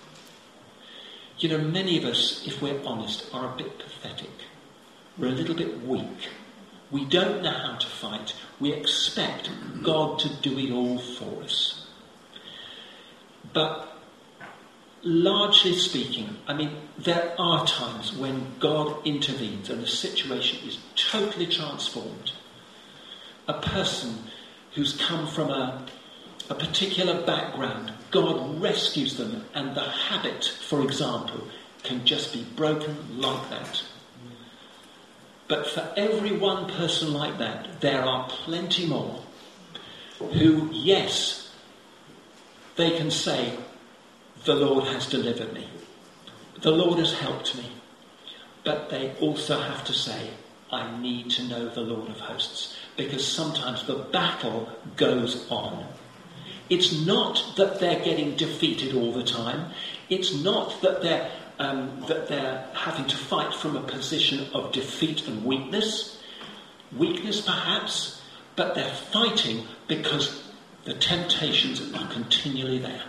[1.39, 4.29] You know, many of us, if we're honest, are a bit pathetic.
[5.17, 6.29] We're a little bit weak.
[6.91, 8.35] We don't know how to fight.
[8.59, 9.49] We expect
[9.81, 11.87] God to do it all for us.
[13.53, 13.96] But
[15.03, 21.47] largely speaking, I mean, there are times when God intervenes and the situation is totally
[21.47, 22.31] transformed.
[23.47, 24.17] A person
[24.73, 25.85] who's come from a,
[26.49, 31.47] a particular background, God rescues them, and the habit, for example,
[31.83, 33.83] can just be broken like that.
[35.47, 39.23] But for every one person like that, there are plenty more
[40.19, 41.53] who, yes,
[42.75, 43.57] they can say,
[44.47, 45.67] The Lord has delivered me,
[46.61, 47.65] the Lord has helped me.
[48.63, 50.29] But they also have to say,
[50.71, 55.85] I need to know the Lord of hosts, because sometimes the battle goes on.
[56.69, 59.73] It's not that they're getting defeated all the time.
[60.09, 61.29] It's not that they're
[61.59, 66.23] um, that they're having to fight from a position of defeat and weakness,
[66.95, 68.21] weakness perhaps,
[68.55, 70.41] but they're fighting because
[70.85, 73.03] the temptations are continually there.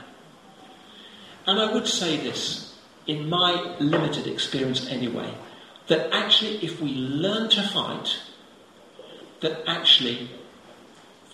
[1.49, 2.75] And I would say this,
[3.07, 5.33] in my limited experience anyway,
[5.87, 8.19] that actually if we learn to fight,
[9.41, 10.29] that actually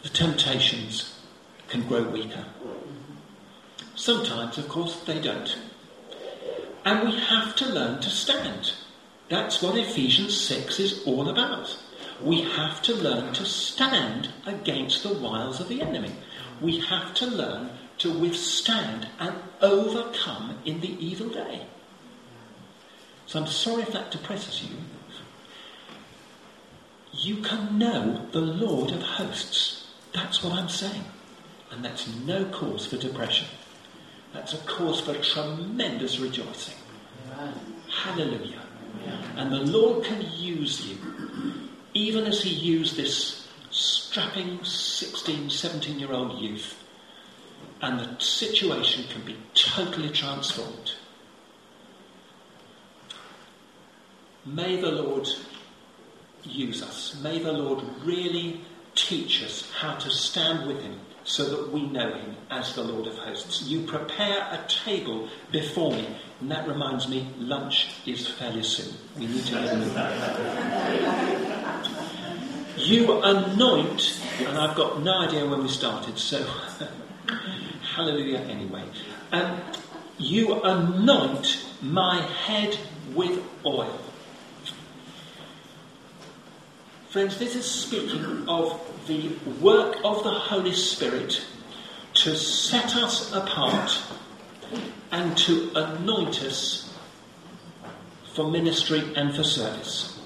[0.04, 1.18] the temptations
[1.66, 2.44] can grow weaker.
[3.96, 5.58] Sometimes, of course, they don't.
[6.84, 8.72] And we have to learn to stand.
[9.28, 11.76] That's what Ephesians 6 is all about.
[12.22, 16.12] We have to learn to stand against the wiles of the enemy.
[16.60, 17.70] We have to learn
[18.04, 21.66] to withstand and overcome in the evil day.
[23.24, 24.76] So I'm sorry if that depresses you.
[27.14, 29.86] You can know the Lord of hosts.
[30.12, 31.04] That's what I'm saying.
[31.70, 33.48] And that's no cause for depression.
[34.34, 36.74] That's a cause for tremendous rejoicing.
[37.32, 37.54] Amen.
[37.88, 38.60] Hallelujah.
[39.36, 40.98] And the Lord can use you,
[41.94, 46.83] even as He used this strapping 16, 17 year old youth,
[47.84, 50.92] and the situation can be totally transformed.
[54.46, 55.28] May the Lord
[56.44, 57.20] use us.
[57.22, 58.62] May the Lord really
[58.94, 63.06] teach us how to stand with Him so that we know him as the Lord
[63.06, 63.62] of hosts.
[63.62, 66.06] You prepare a table before me.
[66.40, 68.94] And that reminds me, lunch is fairly soon.
[69.18, 69.94] We need to get moving.
[72.76, 76.46] You anoint, and I've got no idea when we started, so
[77.94, 78.82] hallelujah anyway.
[79.30, 79.60] Um,
[80.18, 82.76] you anoint my head
[83.14, 84.00] with oil.
[87.08, 89.28] Friends, this is speaking of the
[89.60, 91.44] work of the Holy Spirit
[92.14, 93.98] to set us apart
[95.12, 96.92] and to anoint us
[98.32, 100.20] for ministry and for service.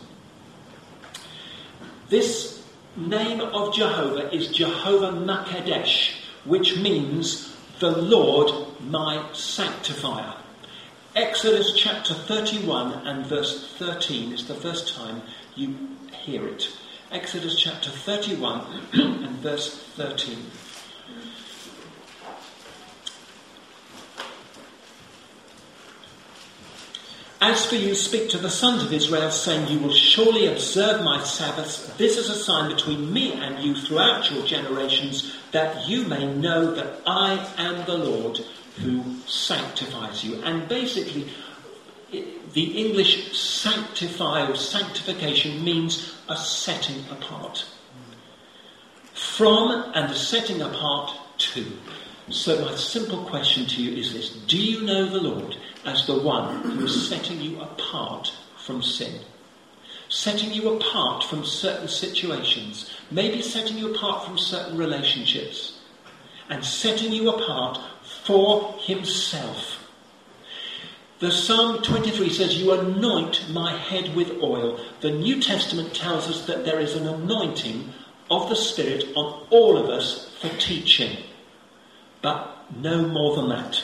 [2.09, 2.65] This
[2.97, 6.15] name of Jehovah is Jehovah Makedesh,
[6.47, 10.35] which means the Lord my sanctifier.
[11.15, 15.23] Exodus chapter 31 and verse 13 is the first time
[15.55, 15.77] you
[16.13, 16.71] hear it.
[17.13, 20.39] Exodus chapter 31 and verse 13.
[27.41, 31.23] As for you, speak to the sons of Israel, saying, You will surely observe my
[31.23, 31.87] Sabbaths.
[31.97, 36.75] This is a sign between me and you throughout your generations, that you may know
[36.75, 38.39] that I am the Lord
[38.81, 40.43] who sanctifies you.
[40.43, 41.29] And basically,
[42.11, 47.67] the English sanctify or sanctification means a setting apart.
[49.15, 51.67] From and a setting apart to.
[52.31, 56.19] So, my simple question to you is this Do you know the Lord as the
[56.19, 58.33] one who is setting you apart
[58.65, 59.21] from sin?
[60.09, 65.81] Setting you apart from certain situations, maybe setting you apart from certain relationships,
[66.49, 67.79] and setting you apart
[68.25, 69.85] for Himself.
[71.19, 74.81] The Psalm 23 says, You anoint my head with oil.
[75.01, 77.93] The New Testament tells us that there is an anointing
[78.31, 81.17] of the Spirit on all of us for teaching
[82.23, 83.83] but no more than that.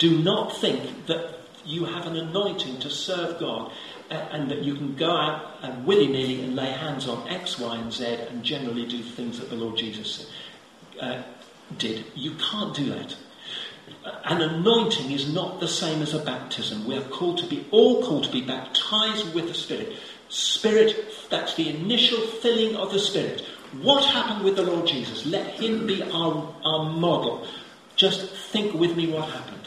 [0.00, 3.70] Do not think that you have an anointing to serve God
[4.10, 7.58] uh, and that you can go out and willy nilly and lay hands on X,
[7.58, 10.30] Y, and Z and generally do things that the Lord Jesus
[11.00, 11.22] uh,
[11.76, 12.06] did.
[12.14, 13.14] You can't do that.
[14.24, 16.86] An anointing is not the same as a baptism.
[16.86, 19.98] We are called to be all called to be baptized with the Spirit.
[20.30, 20.96] Spirit,
[21.28, 23.42] that's the initial filling of the Spirit.
[23.82, 25.26] What happened with the Lord Jesus?
[25.26, 27.46] Let him be our, our model.
[27.96, 29.59] Just think with me what happened.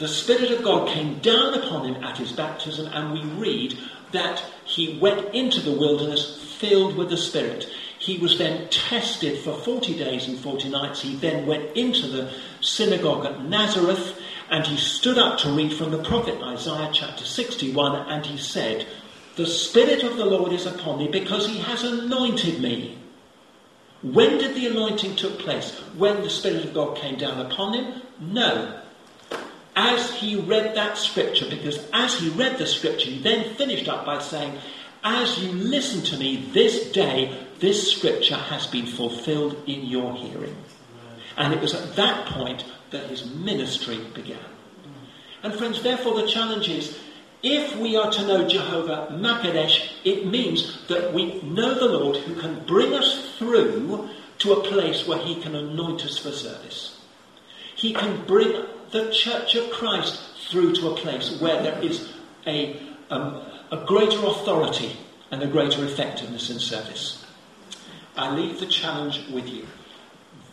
[0.00, 3.78] The Spirit of God came down upon him at his baptism, and we read
[4.12, 7.68] that he went into the wilderness filled with the Spirit.
[7.98, 11.02] He was then tested for 40 days and 40 nights.
[11.02, 12.32] He then went into the
[12.62, 18.10] synagogue at Nazareth and he stood up to read from the prophet Isaiah chapter 61
[18.10, 18.86] and he said,
[19.36, 22.96] The Spirit of the Lord is upon me because he has anointed me
[24.02, 25.78] when did the anointing took place?
[25.98, 28.02] When the Spirit of God came down upon him?
[28.18, 28.79] No.
[29.76, 34.04] As he read that scripture, because as he read the scripture, he then finished up
[34.04, 34.58] by saying,
[35.04, 40.56] As you listen to me this day, this scripture has been fulfilled in your hearing.
[41.36, 44.38] And it was at that point that his ministry began.
[45.42, 46.98] And friends, therefore the challenge is
[47.42, 52.34] if we are to know Jehovah Makadesh, it means that we know the Lord who
[52.34, 54.10] can bring us through
[54.40, 57.00] to a place where he can anoint us for service.
[57.74, 62.12] He can bring the church of Christ through to a place where there is
[62.46, 62.80] a,
[63.10, 64.96] um, a greater authority
[65.30, 67.24] and a greater effectiveness in service.
[68.16, 69.66] I leave the challenge with you.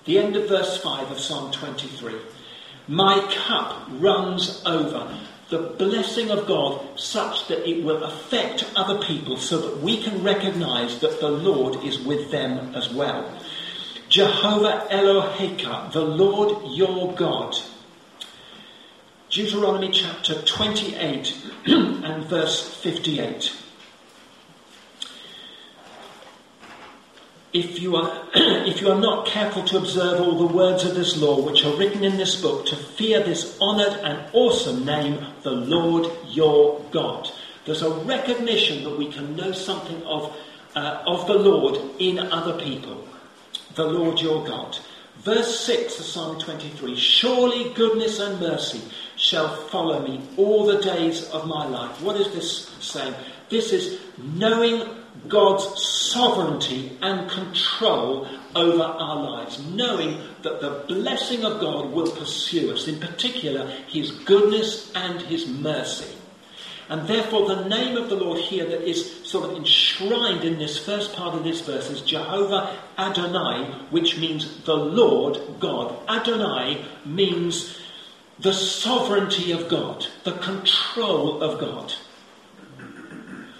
[0.05, 2.15] The end of verse 5 of Psalm 23.
[2.87, 5.17] My cup runs over
[5.49, 10.23] the blessing of God such that it will affect other people so that we can
[10.23, 13.37] recognize that the Lord is with them as well.
[14.09, 17.57] Jehovah Eloheka, the Lord your God.
[19.37, 23.55] Deuteronomy chapter 28 and verse 58.
[27.53, 31.15] if you are if you are not careful to observe all the words of this
[31.17, 35.51] law which are written in this book to fear this honored and awesome name the
[35.51, 37.29] lord your god.
[37.65, 40.35] There's a recognition that we can know something of
[40.75, 43.07] uh, of the lord in other people.
[43.75, 44.79] The lord your god.
[45.19, 48.81] Verse 6 of psalm 23 surely goodness and mercy
[49.17, 53.13] shall follow me all the days of my life what is this saying
[53.49, 54.97] this is knowing
[55.27, 62.71] God's sovereignty and control over our lives, knowing that the blessing of God will pursue
[62.71, 66.13] us, in particular, His goodness and His mercy.
[66.89, 70.77] And therefore, the name of the Lord here that is sort of enshrined in this
[70.77, 75.97] first part of this verse is Jehovah Adonai, which means the Lord God.
[76.07, 77.77] Adonai means
[78.39, 81.93] the sovereignty of God, the control of God.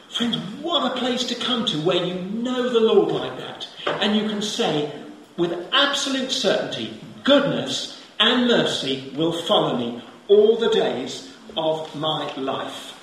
[0.09, 3.67] Friends, what a place to come to where you know the Lord like that.
[3.85, 4.91] And you can say
[5.35, 12.93] with absolute certainty, goodness and mercy will follow me all the days of my life.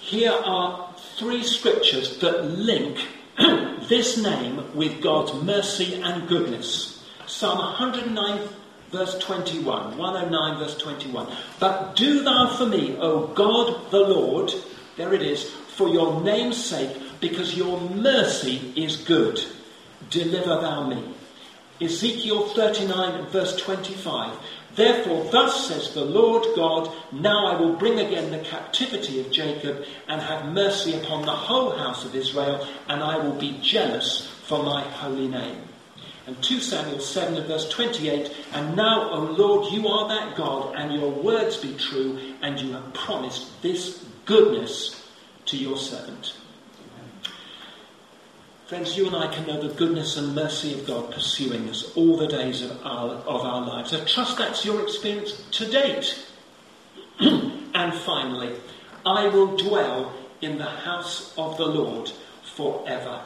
[0.00, 3.06] Here are three scriptures that link
[3.88, 7.04] this name with God's mercy and goodness.
[7.26, 8.48] Psalm 109
[8.94, 9.98] verse 21.
[9.98, 11.26] 109 verse 21.
[11.58, 14.54] But do thou for me, O God the Lord,
[14.96, 19.44] there it is, for your name's sake, because your mercy is good.
[20.10, 21.02] Deliver thou me.
[21.80, 24.36] Ezekiel 39 verse 25.
[24.76, 29.84] Therefore, thus says the Lord God, now I will bring again the captivity of Jacob
[30.08, 34.62] and have mercy upon the whole house of Israel, and I will be jealous for
[34.62, 35.63] my holy name.
[36.26, 40.74] And 2 Samuel 7 and verse 28 And now, O Lord, you are that God,
[40.74, 45.04] and your words be true, and you have promised this goodness
[45.46, 46.34] to your servant.
[48.66, 52.16] Friends, you and I can know the goodness and mercy of God pursuing us all
[52.16, 53.92] the days of our, of our lives.
[53.92, 56.26] I trust that's your experience to date.
[57.20, 58.56] and finally,
[59.04, 62.10] I will dwell in the house of the Lord
[62.56, 63.20] forever.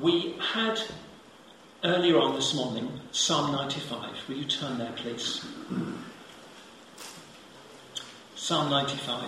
[0.00, 0.80] We had
[1.84, 4.28] earlier on this morning Psalm 95.
[4.28, 5.44] Will you turn there, please?
[8.34, 9.22] Psalm 95.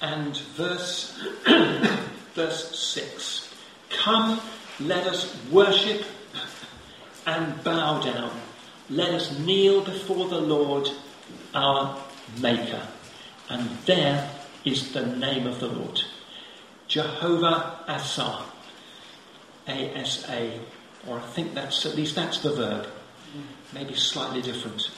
[0.00, 1.18] and verse,
[2.34, 3.54] verse 6.
[3.90, 4.40] Come,
[4.80, 6.04] let us worship
[7.26, 8.30] and bow down.
[8.88, 10.88] Let us kneel before the Lord
[11.54, 11.96] our
[12.40, 12.82] Maker.
[13.50, 14.30] And there
[14.64, 16.00] is the name of the Lord
[16.88, 18.44] Jehovah Asa.
[19.68, 20.60] A S A.
[21.06, 22.86] Or I think that's, at least that's the verb.
[23.72, 24.90] Maybe slightly different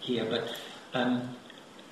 [0.00, 0.54] here, but
[0.94, 1.36] um,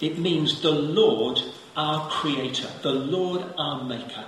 [0.00, 1.42] it means the Lord
[1.76, 4.24] our Creator, the Lord our Maker.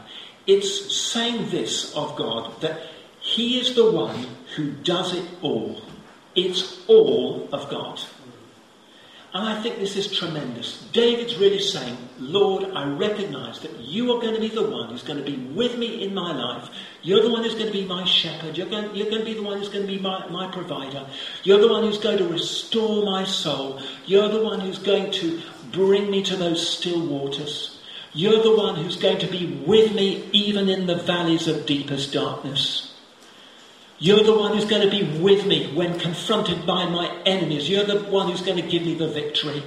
[0.47, 2.81] It's saying this of God that
[3.21, 4.27] He is the one
[4.57, 5.81] who does it all.
[6.35, 8.01] It's all of God.
[9.35, 10.83] And I think this is tremendous.
[10.93, 15.03] David's really saying, Lord, I recognize that you are going to be the one who's
[15.03, 16.69] going to be with me in my life.
[17.01, 18.59] You're the one who's going to be my shepherd.
[18.59, 21.07] You're going, you're going to be the one who's going to be my, my provider.
[21.45, 23.81] You're the one who's going to restore my soul.
[24.05, 25.41] You're the one who's going to
[25.73, 27.81] bring me to those still waters.
[28.13, 32.13] You're the one who's going to be with me even in the valleys of deepest
[32.13, 32.92] darkness.
[34.03, 37.71] You're the one who's going to be with me when confronted by my enemies.
[37.71, 39.63] You're the one who's going to give me the victory.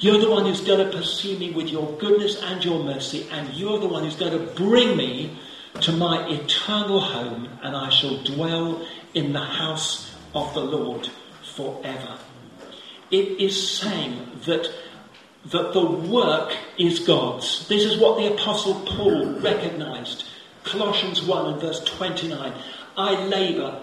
[0.00, 3.52] You're the one who's going to pursue me with your goodness and your mercy, and
[3.52, 5.38] you're the one who's going to bring me
[5.82, 11.10] to my eternal home, and I shall dwell in the house of the Lord
[11.54, 12.16] forever.
[13.10, 14.72] It is saying that,
[15.44, 17.68] that the work is God's.
[17.68, 20.24] This is what the Apostle Paul recognized.
[20.64, 22.54] Colossians 1 and verse 29.
[22.98, 23.80] I labour,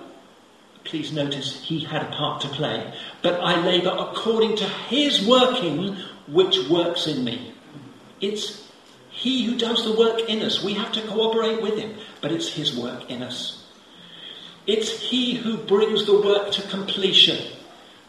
[0.84, 5.96] please notice he had a part to play, but I labour according to his working
[6.28, 7.54] which works in me.
[8.20, 8.70] It's
[9.10, 10.62] he who does the work in us.
[10.62, 13.64] We have to cooperate with him, but it's his work in us.
[14.68, 17.38] It's he who brings the work to completion.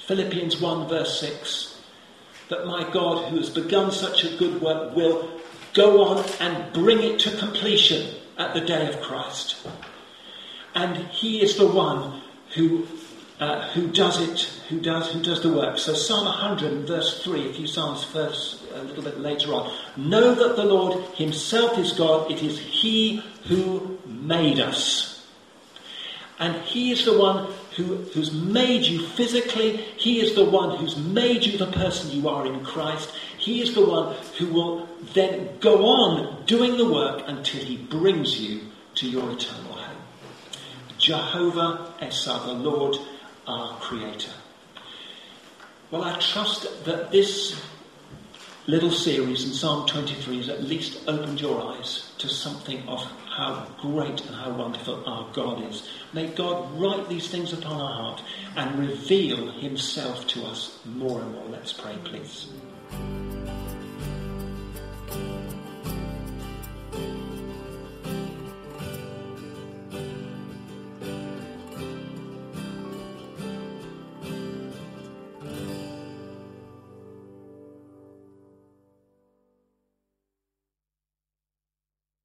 [0.08, 1.80] Philippians 1 verse 6.
[2.48, 5.30] That my God, who has begun such a good work, will
[5.72, 9.56] go on and bring it to completion at the day of Christ
[10.76, 12.20] and He is the one
[12.54, 12.86] who
[13.40, 15.78] uh, who does it, who does who does the work.
[15.78, 19.72] So Psalm 100 verse 3, a few psalms first, a little bit later on.
[19.96, 22.30] Know that the Lord Himself is God.
[22.30, 25.26] It is He who made us,
[26.38, 29.78] and He is the one who, who's made you physically.
[29.96, 33.10] He is the one who's made you the person you are in Christ.
[33.38, 38.40] He is the one who will then go on doing the work until He brings
[38.40, 38.60] you
[38.96, 39.65] to your eternal
[41.06, 42.96] Jehovah Esa, the Lord
[43.46, 44.32] our Creator.
[45.92, 47.62] Well, I trust that this
[48.66, 53.68] little series in Psalm 23 has at least opened your eyes to something of how
[53.80, 55.88] great and how wonderful our God is.
[56.12, 58.22] May God write these things upon our heart
[58.56, 61.46] and reveal Himself to us more and more.
[61.46, 62.48] Let's pray, please.